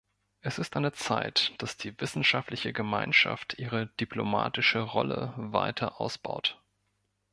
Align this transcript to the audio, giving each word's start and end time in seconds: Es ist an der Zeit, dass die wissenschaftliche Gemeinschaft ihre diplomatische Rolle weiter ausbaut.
Es 0.39 0.57
ist 0.57 0.75
an 0.75 0.81
der 0.81 0.93
Zeit, 0.93 1.51
dass 1.61 1.77
die 1.77 2.01
wissenschaftliche 2.01 2.73
Gemeinschaft 2.73 3.59
ihre 3.59 3.85
diplomatische 3.85 4.79
Rolle 4.79 5.31
weiter 5.37 6.01
ausbaut. 6.01 6.59